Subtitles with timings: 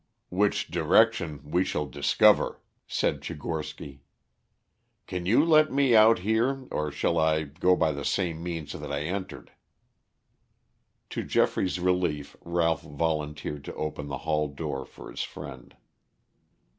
[0.29, 3.99] "Which direction we shall discover," said Tchigorsky.
[5.05, 8.91] "Can you let me out here, or shall I go by the same means that
[8.91, 9.51] I entered?"
[11.11, 15.75] To Geoffrey's relief Ralph volunteered to open the hall door for his friend.